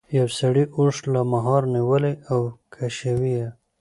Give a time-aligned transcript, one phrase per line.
[0.17, 2.39] یو سړي اوښ له مهار نیولی او
[2.75, 3.47] کشوي یې.